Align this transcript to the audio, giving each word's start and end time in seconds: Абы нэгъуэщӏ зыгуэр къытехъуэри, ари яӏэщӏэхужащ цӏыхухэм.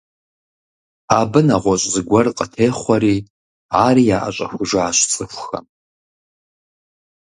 Абы 1.19 1.39
нэгъуэщӏ 1.47 1.85
зыгуэр 1.93 2.27
къытехъуэри, 2.37 3.15
ари 3.85 4.03
яӏэщӏэхужащ 4.17 4.97
цӏыхухэм. 5.11 5.65